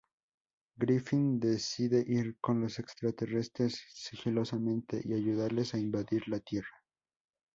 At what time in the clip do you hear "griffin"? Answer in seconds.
0.79-1.39